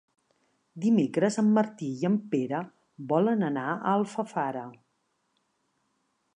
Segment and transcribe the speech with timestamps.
[0.85, 2.63] Dimecres en Martí i en Pere
[3.13, 4.67] volen anar a Alfafara.